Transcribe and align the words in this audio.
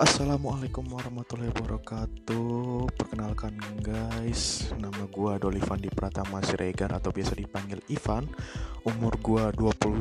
Assalamualaikum 0.00 0.96
warahmatullahi 0.96 1.52
wabarakatuh. 1.60 2.88
Perkenalkan 2.96 3.52
guys. 3.84 4.72
Nama 4.80 5.04
gue 5.04 5.32
Dolivandi 5.36 5.92
Pratama 5.92 6.40
Siregar 6.40 6.88
Atau 6.96 7.12
biasa 7.12 7.36
dipanggil 7.36 7.84
Ivan. 7.92 8.24
Umur 8.88 9.20
gue 9.20 9.44
21 9.60 10.00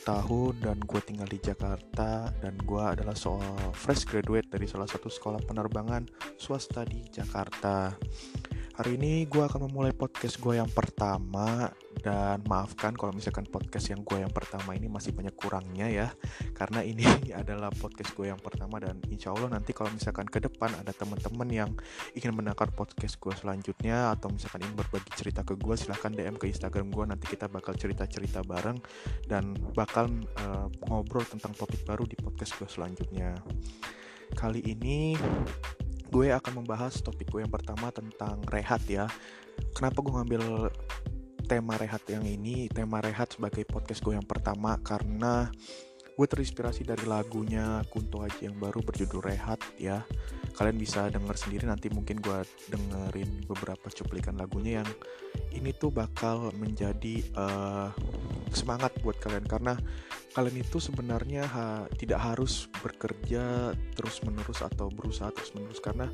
tahun 0.00 0.52
Dan 0.64 0.80
gue 0.80 1.00
tinggal 1.04 1.28
di 1.28 1.36
Jakarta. 1.44 2.32
Dan 2.40 2.56
gue 2.56 2.80
adalah 2.80 3.12
seorang 3.12 3.76
fresh 3.76 4.08
graduate 4.08 4.48
Dari 4.48 4.64
salah 4.64 4.88
satu 4.88 5.12
sekolah 5.12 5.44
penerbangan 5.44 6.08
Swasta 6.40 6.80
di 6.88 7.04
Jakarta. 7.12 7.92
Hari 8.80 8.96
ini 8.96 9.28
gue 9.28 9.44
akan 9.44 9.68
memulai 9.68 9.92
podcast 9.92 10.40
gue 10.40 10.56
yang 10.56 10.72
pertama 10.72 11.68
dan 12.04 12.44
maafkan 12.44 12.92
kalau 12.92 13.16
misalkan 13.16 13.48
podcast 13.48 13.88
yang 13.88 14.04
gue 14.04 14.20
yang 14.20 14.28
pertama 14.28 14.76
ini 14.76 14.92
masih 14.92 15.16
banyak 15.16 15.32
kurangnya 15.32 15.88
ya. 15.88 16.08
Karena 16.52 16.84
ini 16.84 17.00
adalah 17.40 17.72
podcast 17.72 18.12
gue 18.12 18.28
yang 18.28 18.36
pertama 18.36 18.76
dan 18.76 19.00
insya 19.08 19.32
Allah 19.32 19.56
nanti 19.56 19.72
kalau 19.72 19.88
misalkan 19.88 20.28
ke 20.28 20.36
depan 20.36 20.76
ada 20.76 20.92
teman-teman 20.92 21.48
yang 21.48 21.70
ingin 22.12 22.36
mendengar 22.36 22.68
podcast 22.76 23.16
gue 23.16 23.32
selanjutnya 23.32 24.12
atau 24.12 24.28
misalkan 24.28 24.68
ingin 24.68 24.76
berbagi 24.76 25.10
cerita 25.16 25.40
ke 25.40 25.56
gue 25.56 25.74
silahkan 25.80 26.12
DM 26.12 26.36
ke 26.36 26.44
Instagram 26.52 26.92
gue 26.92 27.04
nanti 27.08 27.24
kita 27.24 27.48
bakal 27.48 27.72
cerita-cerita 27.72 28.44
bareng 28.44 28.76
dan 29.24 29.56
bakal 29.72 30.12
uh, 30.44 30.68
ngobrol 30.84 31.24
tentang 31.24 31.56
topik 31.56 31.88
baru 31.88 32.04
di 32.04 32.20
podcast 32.20 32.52
gue 32.60 32.68
selanjutnya. 32.68 33.32
Kali 34.36 34.60
ini 34.60 35.16
gue 36.12 36.28
akan 36.36 36.60
membahas 36.60 37.00
topik 37.00 37.32
gue 37.32 37.48
yang 37.48 37.50
pertama 37.50 37.88
tentang 37.88 38.44
rehat 38.52 38.84
ya. 38.84 39.08
Kenapa 39.72 40.04
gue 40.04 40.12
ngambil 40.12 40.42
tema 41.44 41.76
rehat 41.76 42.02
yang 42.08 42.24
ini, 42.24 42.66
tema 42.72 43.04
rehat 43.04 43.36
sebagai 43.36 43.68
podcast 43.68 44.00
gue 44.00 44.16
yang 44.16 44.24
pertama 44.24 44.80
karena 44.80 45.52
gue 46.14 46.26
terinspirasi 46.30 46.86
dari 46.86 47.04
lagunya 47.04 47.82
Kunto 47.90 48.22
Aji 48.22 48.46
yang 48.46 48.56
baru 48.56 48.80
berjudul 48.80 49.20
Rehat 49.20 49.58
ya. 49.76 50.06
Kalian 50.54 50.78
bisa 50.78 51.10
denger 51.10 51.34
sendiri 51.34 51.66
nanti 51.66 51.90
mungkin 51.90 52.22
gue 52.22 52.38
dengerin 52.70 53.44
beberapa 53.50 53.90
cuplikan 53.90 54.38
lagunya 54.38 54.80
yang 54.82 54.90
ini 55.50 55.74
tuh 55.74 55.90
bakal 55.90 56.54
menjadi 56.54 57.26
uh, 57.34 57.90
semangat 58.54 58.94
buat 59.02 59.18
kalian 59.18 59.44
karena 59.50 59.74
kalian 60.34 60.66
itu 60.66 60.82
sebenarnya 60.82 61.46
ha, 61.46 61.64
tidak 61.94 62.18
harus 62.18 62.66
bekerja 62.82 63.70
terus 63.94 64.18
menerus 64.26 64.66
atau 64.66 64.90
berusaha 64.90 65.30
terus 65.30 65.54
menerus 65.54 65.78
karena 65.78 66.10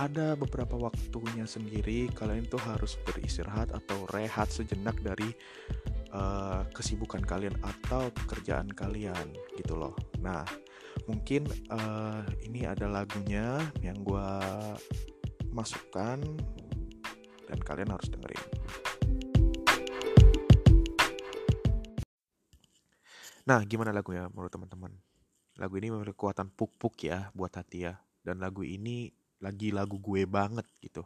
ada 0.00 0.32
beberapa 0.32 0.80
waktunya 0.80 1.44
sendiri 1.44 2.08
kalian 2.16 2.48
itu 2.48 2.56
harus 2.56 2.96
beristirahat 3.04 3.68
atau 3.76 4.08
rehat 4.16 4.48
sejenak 4.48 4.96
dari 5.04 5.28
uh, 6.16 6.64
kesibukan 6.72 7.20
kalian 7.20 7.54
atau 7.60 8.08
pekerjaan 8.24 8.72
kalian 8.72 9.36
gitu 9.60 9.76
loh. 9.76 9.92
Nah 10.24 10.46
mungkin 11.04 11.44
uh, 11.68 12.24
ini 12.46 12.64
ada 12.64 12.88
lagunya 12.88 13.60
yang 13.84 14.00
gue 14.00 14.30
masukkan 15.52 16.16
dan 17.50 17.58
kalian 17.60 17.92
harus 17.92 18.08
dengerin. 18.08 18.46
Nah, 23.48 23.64
gimana 23.64 23.94
lagunya 23.94 24.28
menurut 24.28 24.52
teman-teman? 24.52 24.92
Lagu 25.56 25.74
ini 25.80 25.88
memiliki 25.88 26.16
kekuatan 26.16 26.52
puk-puk 26.52 26.96
ya 27.04 27.32
buat 27.32 27.52
hati 27.52 27.88
ya. 27.88 27.96
Dan 28.20 28.40
lagu 28.40 28.60
ini 28.60 29.12
lagi 29.40 29.72
lagu 29.72 29.96
gue 29.96 30.28
banget 30.28 30.68
gitu. 30.84 31.04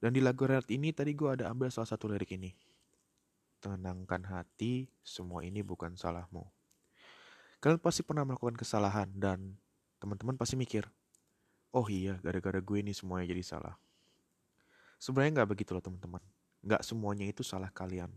Dan 0.00 0.16
di 0.16 0.24
lagu 0.24 0.48
Red 0.48 0.72
ini 0.72 0.96
tadi 0.96 1.12
gue 1.12 1.28
ada 1.28 1.52
ambil 1.52 1.68
salah 1.68 1.92
satu 1.92 2.08
lirik 2.08 2.32
ini. 2.32 2.56
Tenangkan 3.60 4.24
hati, 4.24 4.88
semua 5.04 5.44
ini 5.44 5.60
bukan 5.60 5.92
salahmu. 5.92 6.48
Kalian 7.60 7.76
pasti 7.76 8.00
pernah 8.00 8.24
melakukan 8.24 8.56
kesalahan 8.56 9.12
dan 9.12 9.60
teman-teman 10.00 10.40
pasti 10.40 10.56
mikir, 10.56 10.88
oh 11.76 11.84
iya 11.92 12.16
gara-gara 12.24 12.56
gue 12.56 12.78
ini 12.80 12.96
semuanya 12.96 13.28
jadi 13.28 13.44
salah. 13.44 13.76
Sebenarnya 14.96 15.44
nggak 15.44 15.50
begitu 15.52 15.76
loh 15.76 15.84
teman-teman. 15.84 16.24
Nggak 16.64 16.80
semuanya 16.80 17.28
itu 17.28 17.44
salah 17.44 17.68
kalian 17.68 18.08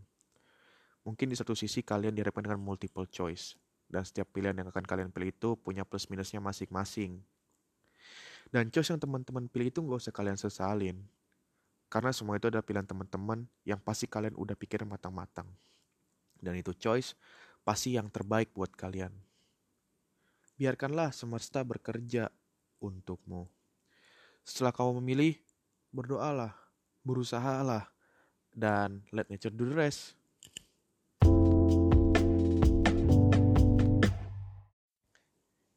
Mungkin 1.04 1.28
di 1.28 1.36
satu 1.36 1.52
sisi 1.52 1.84
kalian 1.84 2.16
dihadapkan 2.16 2.40
dengan 2.40 2.60
multiple 2.64 3.04
choice, 3.04 3.60
dan 3.92 4.02
setiap 4.02 4.32
pilihan 4.32 4.56
yang 4.56 4.68
akan 4.72 4.84
kalian 4.84 5.12
pilih 5.12 5.30
itu 5.30 5.54
punya 5.60 5.84
plus 5.84 6.08
minusnya 6.08 6.40
masing-masing. 6.40 7.20
Dan 8.48 8.72
choice 8.72 8.88
yang 8.88 9.00
teman-teman 9.00 9.46
pilih 9.52 9.68
itu 9.68 9.84
nggak 9.84 10.00
usah 10.00 10.14
kalian 10.16 10.40
sesalin, 10.40 10.96
karena 11.92 12.10
semua 12.10 12.40
itu 12.40 12.48
adalah 12.48 12.64
pilihan 12.64 12.88
teman-teman 12.88 13.44
yang 13.68 13.78
pasti 13.78 14.08
kalian 14.08 14.34
udah 14.34 14.56
pikir 14.56 14.82
matang-matang. 14.88 15.46
Dan 16.40 16.56
itu 16.56 16.72
choice 16.72 17.14
pasti 17.62 17.94
yang 17.94 18.08
terbaik 18.08 18.50
buat 18.56 18.72
kalian. 18.72 19.12
Biarkanlah 20.56 21.12
semesta 21.12 21.60
bekerja 21.66 22.32
untukmu. 22.80 23.46
Setelah 24.44 24.72
kamu 24.72 25.00
memilih, 25.00 25.34
berdoalah, 25.92 26.52
berusahalah, 27.02 27.88
dan 28.52 29.02
let 29.10 29.26
nature 29.32 29.50
do 29.50 29.66
the 29.66 29.74
rest. 29.74 30.16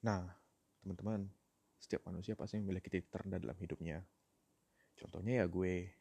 Nah, 0.07 0.23
teman-teman, 0.79 1.27
setiap 1.75 2.07
manusia 2.07 2.31
pasti 2.39 2.55
memiliki 2.55 2.87
titik 2.87 3.11
terendah 3.11 3.43
dalam 3.43 3.59
hidupnya. 3.59 3.99
Contohnya 4.95 5.43
ya 5.43 5.45
gue. 5.51 5.91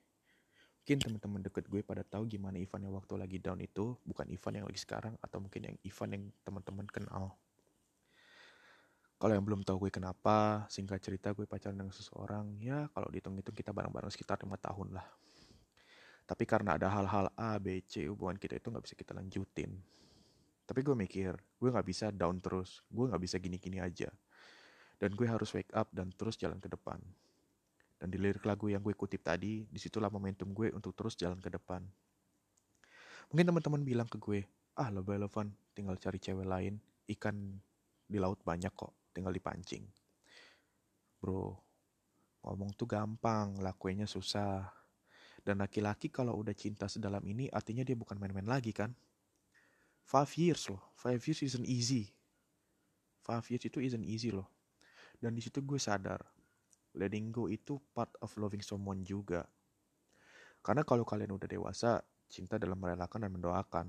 Mungkin 0.86 1.02
teman-teman 1.02 1.42
deket 1.42 1.66
gue 1.66 1.82
pada 1.82 2.06
tahu 2.06 2.30
gimana 2.30 2.62
Ivan 2.62 2.86
yang 2.86 2.94
waktu 2.94 3.18
lagi 3.18 3.42
down 3.42 3.58
itu 3.58 3.98
bukan 4.06 4.30
Ivan 4.30 4.62
yang 4.62 4.66
lagi 4.70 4.78
sekarang 4.78 5.18
atau 5.18 5.42
mungkin 5.42 5.66
yang 5.66 5.76
Ivan 5.82 6.08
yang 6.14 6.24
teman-teman 6.46 6.86
kenal. 6.86 7.34
Kalau 9.18 9.34
yang 9.34 9.42
belum 9.42 9.66
tahu 9.66 9.90
gue 9.90 9.98
kenapa, 9.98 10.70
singkat 10.70 11.02
cerita 11.02 11.34
gue 11.34 11.42
pacaran 11.42 11.74
dengan 11.74 11.90
seseorang, 11.90 12.62
ya 12.62 12.86
kalau 12.94 13.10
dihitung-hitung 13.10 13.58
kita 13.58 13.74
bareng-bareng 13.74 14.14
sekitar 14.14 14.38
lima 14.46 14.54
tahun 14.54 14.94
lah. 14.94 15.08
Tapi 16.30 16.46
karena 16.46 16.78
ada 16.78 16.86
hal-hal 16.86 17.34
A, 17.34 17.58
B, 17.58 17.82
C, 17.82 18.06
hubungan 18.06 18.38
kita 18.38 18.54
itu 18.54 18.70
nggak 18.70 18.84
bisa 18.86 18.94
kita 18.94 19.18
lanjutin. 19.18 19.82
Tapi 20.66 20.82
gue 20.82 20.98
mikir, 20.98 21.32
gue 21.38 21.68
gak 21.70 21.86
bisa 21.86 22.10
down 22.10 22.42
terus. 22.42 22.82
Gue 22.90 23.06
gak 23.06 23.22
bisa 23.22 23.38
gini-gini 23.38 23.78
aja. 23.78 24.10
Dan 24.98 25.14
gue 25.14 25.24
harus 25.30 25.48
wake 25.54 25.70
up 25.72 25.86
dan 25.94 26.10
terus 26.10 26.34
jalan 26.34 26.58
ke 26.58 26.66
depan. 26.66 26.98
Dan 27.96 28.12
di 28.12 28.18
lirik 28.18 28.44
lagu 28.44 28.68
yang 28.68 28.82
gue 28.82 28.92
kutip 28.92 29.22
tadi, 29.22 29.64
di 29.64 29.78
situlah 29.78 30.10
momentum 30.10 30.50
gue 30.50 30.74
untuk 30.74 30.92
terus 30.92 31.14
jalan 31.14 31.38
ke 31.38 31.48
depan. 31.48 31.80
Mungkin 33.32 33.46
teman-teman 33.46 33.82
bilang 33.86 34.08
ke 34.10 34.18
gue, 34.18 34.44
ah 34.76 34.90
lebih 34.92 35.16
relevan, 35.16 35.54
tinggal 35.72 35.96
cari 35.96 36.18
cewek 36.20 36.44
lain, 36.44 36.76
ikan 37.16 37.56
di 38.06 38.18
laut 38.20 38.42
banyak 38.42 38.70
kok, 38.74 38.92
tinggal 39.16 39.32
dipancing. 39.32 39.86
Bro, 41.16 41.56
ngomong 42.44 42.76
tuh 42.76 42.86
gampang, 42.86 43.58
lakuinnya 43.62 44.06
susah. 44.06 44.68
Dan 45.46 45.62
laki-laki 45.62 46.10
kalau 46.10 46.34
udah 46.36 46.52
cinta 46.52 46.90
sedalam 46.90 47.22
ini, 47.24 47.46
artinya 47.48 47.86
dia 47.86 47.94
bukan 47.94 48.18
main-main 48.18 48.46
lagi 48.46 48.74
kan? 48.74 48.92
Five 50.06 50.30
years 50.38 50.70
loh. 50.70 50.82
Five 50.94 51.18
years 51.26 51.42
isn't 51.42 51.66
easy. 51.66 52.14
Five 53.26 53.42
years 53.50 53.66
itu 53.66 53.82
isn't 53.82 54.06
easy 54.06 54.30
loh. 54.30 54.46
Dan 55.18 55.34
di 55.34 55.42
situ 55.42 55.58
gue 55.66 55.82
sadar 55.82 56.22
letting 56.96 57.34
go 57.34 57.50
itu 57.50 57.76
part 57.92 58.14
of 58.22 58.30
loving 58.38 58.62
someone 58.62 59.02
juga. 59.02 59.44
Karena 60.62 60.86
kalau 60.86 61.02
kalian 61.02 61.34
udah 61.34 61.50
dewasa 61.50 62.00
cinta 62.30 62.56
dalam 62.56 62.78
merelakan 62.78 63.26
dan 63.26 63.32
mendoakan. 63.34 63.86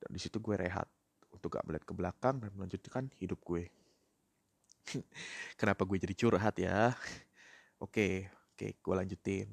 Dan 0.00 0.10
di 0.10 0.20
situ 0.20 0.40
gue 0.42 0.56
rehat 0.58 0.88
untuk 1.30 1.54
gak 1.54 1.64
melihat 1.68 1.84
ke 1.86 1.94
belakang 1.94 2.36
dan 2.42 2.50
melanjutkan 2.56 3.06
hidup 3.20 3.38
gue. 3.46 3.70
Kenapa 5.60 5.86
gue 5.86 5.96
jadi 6.00 6.16
curhat 6.16 6.56
ya? 6.58 6.96
Oke 7.78 8.32
oke 8.52 8.66
gue 8.78 8.94
lanjutin. 8.94 9.48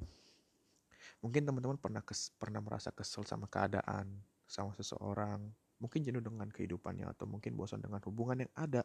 Mungkin 1.20 1.44
teman-teman 1.44 1.76
pernah 1.76 2.00
kes, 2.04 2.32
pernah 2.40 2.64
merasa 2.64 2.92
kesel 2.96 3.28
sama 3.28 3.50
keadaan 3.50 4.08
sama 4.50 4.74
seseorang, 4.74 5.46
mungkin 5.78 6.02
jenuh 6.02 6.26
dengan 6.26 6.50
kehidupannya 6.50 7.06
atau 7.06 7.30
mungkin 7.30 7.54
bosan 7.54 7.86
dengan 7.86 8.02
hubungan 8.02 8.50
yang 8.50 8.54
ada. 8.58 8.82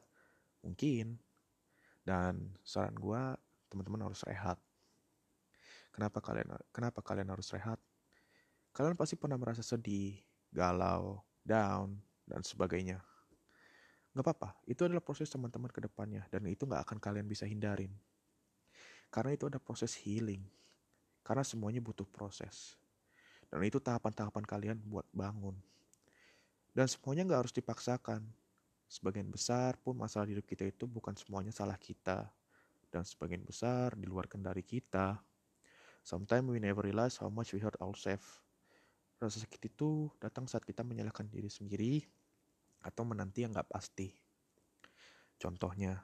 Mungkin. 0.60 1.16
Dan 2.04 2.52
saran 2.60 2.92
gue, 2.92 3.22
teman-teman 3.72 4.04
harus 4.04 4.20
rehat. 4.28 4.60
Kenapa 5.88 6.20
kalian 6.20 6.52
kenapa 6.68 7.00
kalian 7.00 7.32
harus 7.32 7.48
rehat? 7.56 7.80
Kalian 8.76 8.98
pasti 8.98 9.16
pernah 9.16 9.40
merasa 9.40 9.64
sedih, 9.64 10.20
galau, 10.52 11.24
down, 11.40 11.96
dan 12.28 12.44
sebagainya. 12.44 13.00
Gak 14.12 14.20
apa-apa, 14.20 14.58
itu 14.68 14.84
adalah 14.84 15.00
proses 15.00 15.30
teman-teman 15.30 15.70
ke 15.72 15.80
depannya, 15.80 16.26
dan 16.28 16.44
itu 16.50 16.66
gak 16.66 16.84
akan 16.86 16.98
kalian 17.00 17.24
bisa 17.24 17.46
hindarin. 17.46 17.94
Karena 19.08 19.32
itu 19.32 19.46
ada 19.46 19.62
proses 19.62 19.94
healing. 20.02 20.42
Karena 21.22 21.46
semuanya 21.46 21.78
butuh 21.80 22.04
proses. 22.04 22.76
Dan 23.54 23.62
itu 23.62 23.78
tahapan-tahapan 23.78 24.42
kalian 24.42 24.78
buat 24.82 25.06
bangun. 25.14 25.54
Dan 26.74 26.90
semuanya 26.90 27.22
nggak 27.22 27.40
harus 27.46 27.54
dipaksakan. 27.54 28.26
Sebagian 28.90 29.30
besar 29.30 29.78
pun 29.78 29.94
masalah 29.94 30.26
hidup 30.26 30.42
kita 30.42 30.66
itu 30.66 30.90
bukan 30.90 31.14
semuanya 31.14 31.54
salah 31.54 31.78
kita. 31.78 32.26
Dan 32.90 33.06
sebagian 33.06 33.46
besar 33.46 33.94
di 33.94 34.10
luar 34.10 34.26
kendali 34.26 34.66
kita. 34.66 35.22
Sometimes 36.02 36.50
we 36.50 36.58
never 36.58 36.82
realize 36.82 37.14
how 37.22 37.30
much 37.30 37.54
we 37.54 37.62
hurt 37.62 37.78
ourselves. 37.78 38.42
Rasa 39.22 39.46
sakit 39.46 39.70
itu 39.70 40.10
datang 40.18 40.50
saat 40.50 40.66
kita 40.66 40.82
menyalahkan 40.82 41.30
diri 41.30 41.46
sendiri 41.46 42.02
atau 42.82 43.06
menanti 43.06 43.46
yang 43.46 43.54
nggak 43.54 43.70
pasti. 43.70 44.10
Contohnya, 45.38 45.94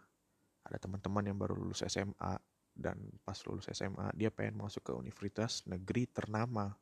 ada 0.63 0.79
teman-teman 0.79 1.27
yang 1.27 1.35
baru 1.35 1.59
lulus 1.59 1.83
SMA 1.83 2.39
dan 2.79 2.95
pas 3.27 3.43
lulus 3.43 3.67
SMA 3.75 4.15
dia 4.15 4.31
pengen 4.31 4.55
masuk 4.55 4.87
ke 4.87 4.93
universitas 4.95 5.67
negeri 5.67 6.07
ternama 6.07 6.79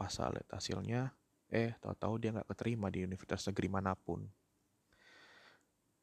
pas 0.00 0.16
lihat 0.16 0.48
hasilnya 0.48 1.12
eh 1.52 1.76
tahu-tahu 1.76 2.16
dia 2.16 2.32
nggak 2.32 2.48
keterima 2.48 2.88
di 2.88 3.04
universitas 3.04 3.44
negeri 3.52 3.68
mana 3.68 3.92
pun. 3.92 4.24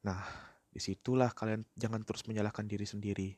Nah 0.06 0.22
di 0.70 0.78
situlah 0.78 1.34
kalian 1.34 1.66
jangan 1.74 2.06
terus 2.06 2.30
menyalahkan 2.30 2.70
diri 2.70 2.86
sendiri. 2.86 3.34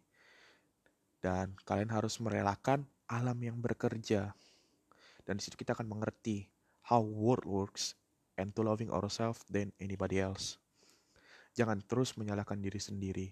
Dan 1.24 1.56
kalian 1.64 1.96
harus 1.96 2.20
merelakan 2.20 2.84
alam 3.08 3.40
yang 3.40 3.64
bekerja. 3.64 4.36
Dan 5.24 5.40
di 5.40 5.42
situ 5.48 5.56
kita 5.56 5.80
akan 5.80 5.88
mengerti 5.88 6.52
how 6.92 7.00
world 7.00 7.48
works 7.48 7.96
and 8.36 8.52
to 8.52 8.60
loving 8.60 8.92
ourselves 8.92 9.40
than 9.48 9.72
anybody 9.80 10.20
else. 10.20 10.60
Jangan 11.56 11.80
terus 11.88 12.20
menyalahkan 12.20 12.60
diri 12.60 12.80
sendiri. 12.84 13.28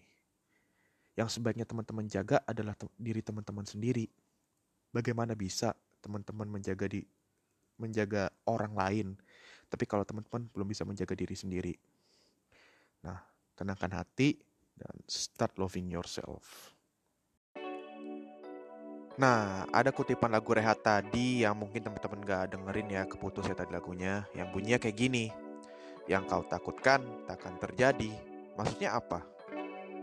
Yang 1.19 1.39
sebaiknya 1.39 1.67
teman-teman 1.67 2.05
jaga 2.07 2.39
adalah 2.47 2.77
te 2.77 2.87
diri 2.95 3.19
teman-teman 3.19 3.67
sendiri. 3.67 4.07
Bagaimana 4.93 5.33
bisa 5.35 5.75
teman-teman 5.99 6.47
menjaga 6.47 6.87
di 6.87 7.01
menjaga 7.77 8.33
orang 8.49 8.73
lain, 8.73 9.07
tapi 9.69 9.85
kalau 9.85 10.03
teman-teman 10.03 10.49
belum 10.51 10.67
bisa 10.67 10.83
menjaga 10.83 11.13
diri 11.13 11.35
sendiri. 11.37 11.73
Nah, 13.05 13.21
tenangkan 13.53 13.93
hati 13.93 14.37
dan 14.77 14.93
start 15.09 15.57
loving 15.57 15.89
yourself. 15.89 16.73
Nah, 19.17 19.65
ada 19.73 19.89
kutipan 19.89 20.29
lagu 20.29 20.53
Rehat 20.53 20.85
tadi 20.85 21.41
yang 21.41 21.57
mungkin 21.57 21.81
teman-teman 21.81 22.21
gak 22.21 22.53
dengerin 22.53 22.87
ya, 22.93 23.03
keputus 23.09 23.49
ya 23.49 23.57
tadi 23.57 23.73
lagunya. 23.73 24.29
Yang 24.37 24.47
bunyinya 24.53 24.77
kayak 24.77 24.93
gini. 24.93 25.25
Yang 26.05 26.23
kau 26.29 26.45
takutkan 26.45 27.01
takkan 27.25 27.57
terjadi. 27.57 28.13
Maksudnya 28.53 28.93
apa? 28.93 29.25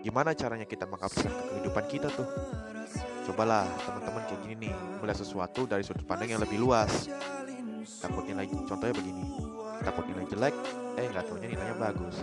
Gimana 0.02 0.34
caranya 0.34 0.66
kita 0.66 0.90
mengaplikasikan 0.90 1.30
ke 1.30 1.44
kehidupan 1.46 1.84
kita 1.86 2.08
tuh? 2.10 2.26
Cobalah 3.30 3.64
teman-teman 3.86 4.22
kayak 4.26 4.40
gini 4.44 4.54
nih, 4.68 4.74
melihat 4.98 5.18
sesuatu 5.22 5.64
dari 5.64 5.86
sudut 5.86 6.04
pandang 6.04 6.34
yang 6.34 6.42
lebih 6.42 6.58
luas. 6.58 7.06
Takut 8.04 8.24
nilai, 8.28 8.44
contohnya 8.52 8.92
begini, 8.92 9.24
takut 9.80 10.04
nilai 10.04 10.28
jelek, 10.28 10.54
eh 11.00 11.08
nggak 11.08 11.24
taunya 11.24 11.48
nilainya 11.48 11.76
bagus. 11.80 12.20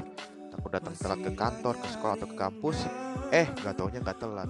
Takut 0.54 0.69
datang 0.69 0.94
telat 0.94 1.19
ke 1.25 1.31
kantor, 1.33 1.74
ke 1.81 1.88
sekolah 1.89 2.13
atau 2.22 2.28
ke 2.30 2.38
kampus, 2.38 2.78
eh 3.33 3.50
nggak 3.50 3.74
taunya 3.74 3.98
nggak 4.06 4.19
telat. 4.22 4.45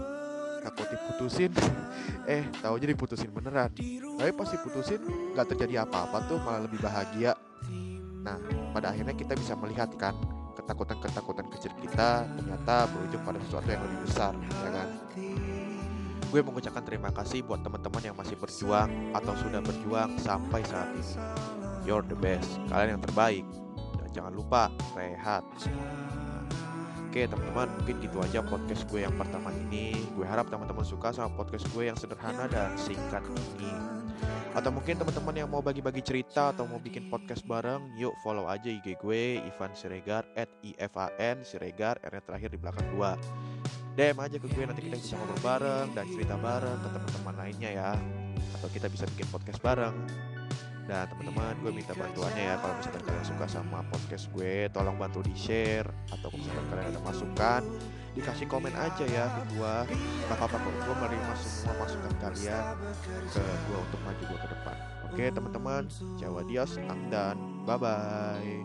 Takut 0.59 0.91
diputusin, 0.91 1.55
eh 2.35 2.43
taunya 2.59 2.91
diputusin 2.91 3.31
beneran. 3.31 3.71
Tapi 4.19 4.31
pas 4.35 4.49
diputusin 4.51 4.99
nggak 5.31 5.47
terjadi 5.55 5.87
apa-apa 5.87 6.19
tuh, 6.27 6.35
malah 6.43 6.67
lebih 6.67 6.83
bahagia. 6.83 7.31
Nah, 8.27 8.35
pada 8.75 8.91
akhirnya 8.91 9.15
kita 9.15 9.31
bisa 9.39 9.55
melihat 9.55 9.87
kan 9.95 10.13
ketakutan-ketakutan 10.59 11.47
kecil 11.47 11.71
kita 11.79 12.27
ternyata 12.27 12.91
berujung 12.91 13.23
pada 13.23 13.39
sesuatu 13.39 13.71
yang 13.71 13.81
lebih 13.87 13.99
besar, 14.03 14.35
ya 14.35 14.69
kan? 14.75 14.87
Gue 16.31 16.39
mengucapkan 16.39 16.79
terima 16.87 17.11
kasih 17.11 17.43
buat 17.43 17.59
teman-teman 17.59 17.99
yang 18.07 18.15
masih 18.15 18.39
berjuang 18.39 19.11
atau 19.11 19.35
sudah 19.35 19.59
berjuang 19.59 20.15
sampai 20.15 20.63
saat 20.63 20.87
ini. 20.95 21.19
You're 21.83 22.07
the 22.07 22.15
best, 22.15 22.55
kalian 22.71 22.95
yang 22.95 23.03
terbaik. 23.03 23.43
Dan 23.99 24.07
jangan 24.15 24.31
lupa 24.31 24.71
rehat. 24.95 25.43
Oke 27.11 27.27
teman-teman, 27.27 27.67
mungkin 27.75 27.99
gitu 27.99 28.23
aja 28.23 28.39
podcast 28.47 28.87
gue 28.87 29.03
yang 29.03 29.11
pertama 29.19 29.51
ini. 29.67 29.91
Gue 30.15 30.23
harap 30.23 30.47
teman-teman 30.47 30.87
suka 30.87 31.11
sama 31.11 31.35
podcast 31.35 31.67
gue 31.75 31.91
yang 31.91 31.99
sederhana 31.99 32.47
dan 32.47 32.79
singkat 32.79 33.27
ini. 33.59 33.75
Atau 34.55 34.71
mungkin 34.71 34.95
teman-teman 34.95 35.35
yang 35.35 35.51
mau 35.51 35.59
bagi-bagi 35.59 35.99
cerita 35.99 36.55
atau 36.55 36.63
mau 36.63 36.79
bikin 36.79 37.11
podcast 37.11 37.43
bareng, 37.43 37.91
yuk 37.99 38.15
follow 38.23 38.47
aja 38.47 38.71
IG 38.71 38.95
gue 39.03 39.43
Ivan 39.43 39.75
Siregar 39.75 40.23
at 40.39 40.47
IFAN 40.63 41.43
Siregar 41.43 41.99
R 41.99 42.23
terakhir 42.23 42.55
di 42.55 42.59
belakang 42.63 42.87
dua. 42.95 43.19
DM 43.91 44.17
aja 44.23 44.35
ke 44.39 44.47
gue 44.47 44.63
nanti 44.63 44.81
kita 44.87 44.95
bisa 44.95 45.19
ngobrol 45.19 45.41
bareng 45.43 45.87
dan 45.91 46.05
cerita 46.07 46.35
bareng 46.39 46.79
ke 46.79 46.87
teman-teman 46.95 47.35
lainnya 47.35 47.69
ya. 47.75 47.91
Atau 48.59 48.69
kita 48.71 48.87
bisa 48.87 49.03
bikin 49.15 49.27
podcast 49.27 49.59
bareng. 49.59 49.95
Dan 50.87 51.07
teman-teman 51.11 51.53
gue 51.59 51.71
minta 51.75 51.93
bantuannya 51.95 52.43
ya. 52.51 52.55
Kalau 52.59 52.73
misalkan 52.79 53.03
kalian 53.03 53.25
suka 53.27 53.45
sama 53.51 53.79
podcast 53.91 54.25
gue, 54.31 54.71
tolong 54.71 54.95
bantu 54.95 55.19
di 55.23 55.35
share 55.35 55.87
atau 56.07 56.31
misalkan 56.31 56.65
kalian 56.71 56.87
ada 56.95 57.01
masukan, 57.03 57.61
dikasih 58.15 58.47
komen 58.47 58.73
aja 58.75 59.05
ya 59.07 59.27
ke 59.27 59.41
gue. 59.55 59.75
Gak 60.27 60.37
apa-apa 60.39 60.57
gue 60.63 60.95
menerima 60.95 61.33
semua 61.43 61.75
masukan 61.83 62.13
kalian 62.19 62.63
ke 63.27 63.43
gue 63.43 63.77
untuk 63.77 63.99
maju 64.07 64.23
gue 64.23 64.39
ke 64.39 64.49
depan. 64.55 64.75
Oke 65.11 65.27
teman-teman 65.27 65.91
Jawa 66.15 66.39
Dios 66.47 66.79
dan 67.11 67.35
bye 67.67 67.75
bye 67.75 68.63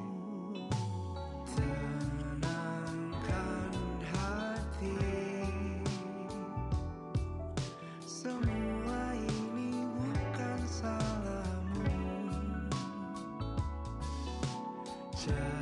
Semua 15.26 15.55